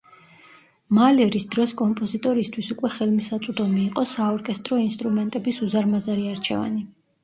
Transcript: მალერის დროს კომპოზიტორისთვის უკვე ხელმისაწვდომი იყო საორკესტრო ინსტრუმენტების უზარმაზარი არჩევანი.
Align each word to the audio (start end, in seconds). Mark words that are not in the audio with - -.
მალერის 0.99 1.45
დროს 1.55 1.75
კომპოზიტორისთვის 1.83 2.71
უკვე 2.77 2.93
ხელმისაწვდომი 2.97 3.87
იყო 3.93 4.09
საორკესტრო 4.17 4.83
ინსტრუმენტების 4.89 5.65
უზარმაზარი 5.71 6.31
არჩევანი. 6.37 6.89